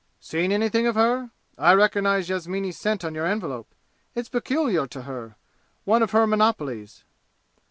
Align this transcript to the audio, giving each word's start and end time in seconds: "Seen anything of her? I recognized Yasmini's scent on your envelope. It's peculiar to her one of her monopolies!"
"Seen 0.19 0.51
anything 0.51 0.87
of 0.87 0.95
her? 0.95 1.29
I 1.59 1.73
recognized 1.75 2.29
Yasmini's 2.31 2.75
scent 2.75 3.05
on 3.05 3.13
your 3.13 3.27
envelope. 3.27 3.75
It's 4.15 4.29
peculiar 4.29 4.87
to 4.87 5.03
her 5.03 5.35
one 5.83 6.01
of 6.01 6.09
her 6.09 6.25
monopolies!" 6.25 7.03